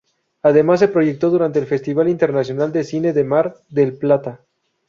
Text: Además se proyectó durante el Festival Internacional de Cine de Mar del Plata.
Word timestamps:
Además 0.41 0.79
se 0.79 0.87
proyectó 0.87 1.29
durante 1.29 1.59
el 1.59 1.67
Festival 1.67 2.09
Internacional 2.09 2.71
de 2.71 2.83
Cine 2.83 3.13
de 3.13 3.23
Mar 3.23 3.57
del 3.69 3.95
Plata. 3.99 4.41